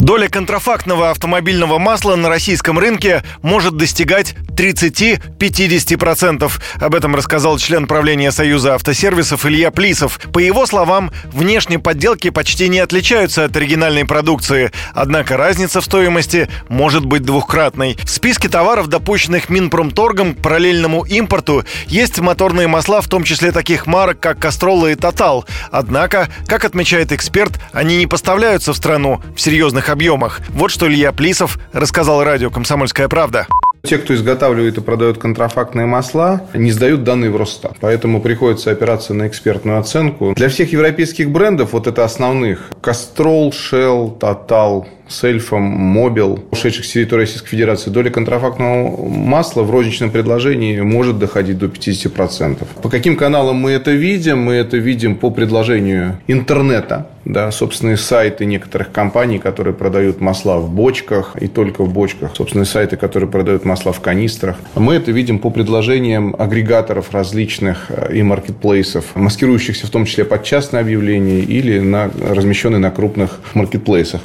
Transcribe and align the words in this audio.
Доля 0.00 0.28
контрафактного 0.28 1.10
автомобильного 1.10 1.78
масла 1.78 2.16
на 2.16 2.30
российском 2.30 2.78
рынке 2.78 3.22
может 3.42 3.76
достигать 3.76 4.34
30-50%. 4.56 6.50
Об 6.80 6.94
этом 6.94 7.14
рассказал 7.14 7.58
член 7.58 7.86
правления 7.86 8.32
Союза 8.32 8.76
автосервисов 8.76 9.44
Илья 9.44 9.70
Плисов. 9.70 10.18
По 10.32 10.38
его 10.38 10.64
словам, 10.64 11.10
внешние 11.24 11.80
подделки 11.80 12.30
почти 12.30 12.70
не 12.70 12.78
отличаются 12.78 13.44
от 13.44 13.54
оригинальной 13.54 14.06
продукции, 14.06 14.72
однако 14.94 15.36
разница 15.36 15.82
в 15.82 15.84
стоимости 15.84 16.48
может 16.70 17.04
быть 17.04 17.22
двухкратной. 17.22 17.98
В 18.02 18.08
списке 18.08 18.48
товаров, 18.48 18.88
допущенных 18.88 19.50
Минпромторгом 19.50 20.34
к 20.34 20.40
параллельному 20.40 21.04
импорту, 21.04 21.64
есть 21.86 22.18
моторные 22.20 22.68
масла, 22.68 23.02
в 23.02 23.08
том 23.08 23.24
числе 23.24 23.52
таких 23.52 23.86
марок, 23.86 24.18
как 24.18 24.38
Кастролла 24.38 24.86
и 24.86 24.94
Тотал. 24.94 25.44
Однако, 25.70 26.30
как 26.46 26.64
отмечает 26.64 27.12
эксперт, 27.12 27.60
они 27.72 27.98
не 27.98 28.06
поставляются 28.06 28.72
в 28.72 28.76
страну 28.76 29.22
в 29.36 29.40
серьезных 29.42 29.89
объемах. 29.90 30.40
Вот 30.50 30.70
что 30.70 30.88
Илья 30.88 31.12
Плисов 31.12 31.58
рассказал 31.72 32.24
радио 32.24 32.50
«Комсомольская 32.50 33.08
правда». 33.08 33.46
Те, 33.82 33.96
кто 33.96 34.14
изготавливает 34.14 34.76
и 34.76 34.80
продает 34.82 35.18
контрафактные 35.18 35.86
масла, 35.86 36.42
не 36.52 36.70
сдают 36.70 37.02
данные 37.02 37.30
в 37.30 37.36
Росстат. 37.36 37.76
Поэтому 37.80 38.20
приходится 38.20 38.70
опираться 38.70 39.14
на 39.14 39.26
экспертную 39.26 39.78
оценку. 39.78 40.34
Для 40.36 40.50
всех 40.50 40.72
европейских 40.72 41.30
брендов, 41.30 41.72
вот 41.72 41.86
это 41.86 42.04
основных, 42.04 42.70
Castrol, 42.82 43.50
Shell, 43.50 44.18
Total, 44.18 44.84
с 45.10 45.24
эльфом, 45.24 45.62
мобил, 45.62 46.44
ушедших 46.50 46.84
с 46.84 46.92
территории 46.92 47.22
Российской 47.22 47.48
Федерации, 47.48 47.90
доля 47.90 48.10
контрафактного 48.10 49.06
масла 49.06 49.62
в 49.62 49.70
розничном 49.70 50.10
предложении 50.10 50.80
может 50.80 51.18
доходить 51.18 51.58
до 51.58 51.66
50%. 51.66 52.64
По 52.82 52.88
каким 52.88 53.16
каналам 53.16 53.56
мы 53.56 53.72
это 53.72 53.90
видим? 53.90 54.38
Мы 54.38 54.54
это 54.54 54.76
видим 54.76 55.16
по 55.16 55.30
предложению 55.30 56.20
интернета, 56.28 57.08
да, 57.24 57.50
собственные 57.50 57.96
сайты 57.96 58.44
некоторых 58.44 58.92
компаний, 58.92 59.38
которые 59.38 59.74
продают 59.74 60.20
масла 60.20 60.58
в 60.58 60.70
бочках 60.70 61.36
и 61.40 61.48
только 61.48 61.84
в 61.84 61.92
бочках, 61.92 62.36
собственные 62.36 62.66
сайты, 62.66 62.96
которые 62.96 63.30
продают 63.30 63.64
масла 63.64 63.92
в 63.92 64.00
канистрах. 64.00 64.56
Мы 64.74 64.94
это 64.94 65.10
видим 65.10 65.38
по 65.38 65.50
предложениям 65.50 66.34
агрегаторов 66.38 67.12
различных 67.12 67.86
э, 67.88 68.16
и 68.16 68.22
маркетплейсов, 68.22 69.14
маскирующихся 69.14 69.86
в 69.86 69.90
том 69.90 70.04
числе 70.04 70.24
под 70.24 70.44
частные 70.44 70.80
объявления 70.80 71.40
или 71.40 71.78
на, 71.78 72.10
размещенные 72.20 72.78
на 72.78 72.90
крупных 72.90 73.40
маркетплейсах. 73.54 74.22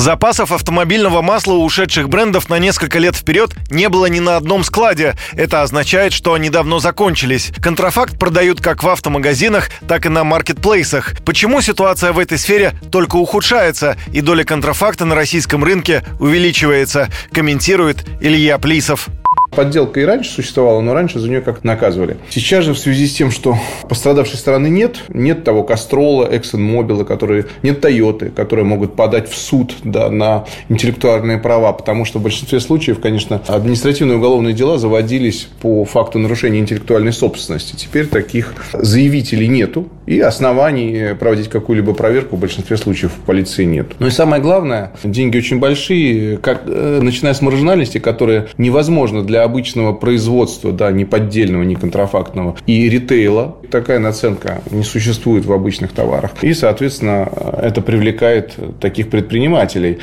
Запасов 0.00 0.50
автомобильного 0.50 1.20
масла 1.20 1.52
у 1.52 1.62
ушедших 1.62 2.08
брендов 2.08 2.48
на 2.48 2.58
несколько 2.58 2.98
лет 2.98 3.14
вперед 3.14 3.50
не 3.70 3.90
было 3.90 4.06
ни 4.06 4.18
на 4.18 4.38
одном 4.38 4.64
складе. 4.64 5.14
Это 5.32 5.60
означает, 5.60 6.14
что 6.14 6.32
они 6.32 6.48
давно 6.48 6.78
закончились. 6.78 7.52
Контрафакт 7.62 8.18
продают 8.18 8.62
как 8.62 8.82
в 8.82 8.88
автомагазинах, 8.88 9.68
так 9.86 10.06
и 10.06 10.08
на 10.08 10.24
маркетплейсах. 10.24 11.16
Почему 11.26 11.60
ситуация 11.60 12.12
в 12.12 12.18
этой 12.18 12.38
сфере 12.38 12.72
только 12.90 13.16
ухудшается 13.16 13.98
и 14.10 14.22
доля 14.22 14.44
контрафакта 14.44 15.04
на 15.04 15.14
российском 15.14 15.62
рынке 15.62 16.02
увеличивается, 16.18 17.10
комментирует 17.30 18.06
Илья 18.22 18.56
Плисов. 18.56 19.10
Подделка 19.50 20.00
и 20.00 20.04
раньше 20.04 20.30
существовала, 20.30 20.80
но 20.80 20.94
раньше 20.94 21.18
за 21.18 21.28
нее 21.28 21.40
как-то 21.40 21.66
наказывали. 21.66 22.16
Сейчас 22.30 22.64
же 22.64 22.72
в 22.72 22.78
связи 22.78 23.06
с 23.06 23.14
тем, 23.14 23.30
что 23.30 23.56
пострадавшей 23.88 24.38
стороны 24.38 24.68
нет, 24.68 25.00
нет 25.08 25.44
того 25.44 25.64
Кастрола, 25.64 26.32
ExxonMobil, 26.32 27.04
которые, 27.04 27.46
нет 27.62 27.80
Тойоты, 27.80 28.30
которые 28.30 28.64
могут 28.64 28.94
подать 28.94 29.28
в 29.28 29.36
суд 29.36 29.74
да, 29.82 30.08
на 30.08 30.44
интеллектуальные 30.68 31.38
права, 31.38 31.72
потому 31.72 32.04
что 32.04 32.18
в 32.18 32.22
большинстве 32.22 32.60
случаев, 32.60 33.00
конечно, 33.00 33.42
административные 33.46 34.18
уголовные 34.18 34.54
дела 34.54 34.78
заводились 34.78 35.48
по 35.60 35.84
факту 35.84 36.18
нарушения 36.18 36.60
интеллектуальной 36.60 37.12
собственности. 37.12 37.74
Теперь 37.74 38.06
таких 38.06 38.54
заявителей 38.72 39.48
нету, 39.48 39.88
и 40.06 40.18
оснований 40.20 41.14
проводить 41.14 41.48
какую-либо 41.48 41.94
проверку 41.94 42.36
в 42.36 42.40
большинстве 42.40 42.76
случаев 42.76 43.12
в 43.12 43.26
полиции 43.26 43.64
нет. 43.64 43.92
Ну 43.98 44.08
и 44.08 44.10
самое 44.10 44.42
главное, 44.42 44.92
деньги 45.04 45.38
очень 45.38 45.58
большие, 45.60 46.36
как, 46.38 46.62
э, 46.66 47.00
начиная 47.00 47.34
с 47.34 47.40
маржинальности, 47.40 47.98
которая 47.98 48.48
невозможно 48.58 49.22
обычного 49.44 49.92
производства, 49.92 50.72
да, 50.72 50.90
не 50.90 51.04
поддельного, 51.04 51.62
не 51.62 51.74
контрафактного, 51.74 52.56
и 52.66 52.88
ритейла. 52.88 53.56
Такая 53.70 53.98
наценка 53.98 54.62
не 54.70 54.82
существует 54.82 55.44
в 55.44 55.52
обычных 55.52 55.92
товарах. 55.92 56.32
И, 56.42 56.52
соответственно, 56.54 57.28
это 57.60 57.80
привлекает 57.80 58.54
таких 58.80 59.10
предпринимателей. 59.10 59.98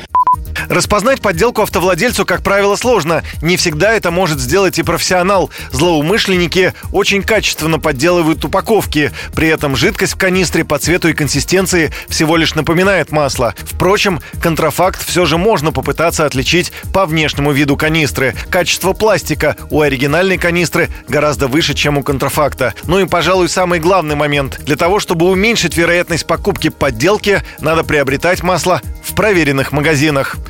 Распознать 0.68 1.22
подделку 1.22 1.62
автовладельцу, 1.62 2.26
как 2.26 2.42
правило, 2.42 2.76
сложно. 2.76 3.22
Не 3.40 3.56
всегда 3.56 3.92
это 3.92 4.10
может 4.10 4.38
сделать 4.38 4.78
и 4.78 4.82
профессионал. 4.82 5.50
Злоумышленники 5.72 6.74
очень 6.92 7.22
качественно 7.22 7.78
подделывают 7.78 8.44
упаковки. 8.44 9.12
При 9.34 9.48
этом 9.48 9.76
жидкость 9.76 10.14
в 10.14 10.18
канистре 10.18 10.64
по 10.64 10.78
цвету 10.78 11.08
и 11.08 11.14
консистенции 11.14 11.92
всего 12.08 12.36
лишь 12.36 12.54
напоминает 12.54 13.12
масло. 13.12 13.54
Впрочем, 13.58 14.20
контрафакт 14.42 15.02
все 15.04 15.24
же 15.24 15.38
можно 15.38 15.72
попытаться 15.72 16.26
отличить 16.26 16.72
по 16.92 17.06
внешнему 17.06 17.52
виду 17.52 17.76
канистры. 17.76 18.34
Качество 18.50 18.92
пластика 18.92 19.56
у 19.70 19.80
оригинальной 19.80 20.36
канистры 20.36 20.90
гораздо 21.08 21.48
выше, 21.48 21.74
чем 21.74 21.96
у 21.96 22.02
контрафакта. 22.02 22.74
Ну 22.84 22.98
и, 22.98 23.06
пожалуй, 23.06 23.48
самый 23.48 23.80
главный 23.80 24.16
момент. 24.16 24.60
Для 24.64 24.76
того, 24.76 25.00
чтобы 25.00 25.30
уменьшить 25.30 25.76
вероятность 25.76 26.26
покупки 26.26 26.68
подделки, 26.68 27.42
надо 27.60 27.84
приобретать 27.84 28.42
масло 28.42 28.82
в 29.02 29.14
проверенных 29.14 29.72
магазинах. 29.72 30.36